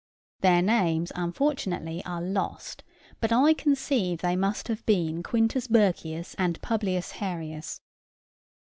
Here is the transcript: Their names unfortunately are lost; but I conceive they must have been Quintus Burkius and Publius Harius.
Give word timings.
Their 0.39 0.63
names 0.63 1.11
unfortunately 1.13 2.03
are 2.05 2.23
lost; 2.23 2.83
but 3.19 3.31
I 3.31 3.53
conceive 3.53 4.21
they 4.21 4.35
must 4.35 4.67
have 4.67 4.83
been 4.87 5.21
Quintus 5.21 5.67
Burkius 5.67 6.33
and 6.39 6.59
Publius 6.63 7.13
Harius. 7.19 7.79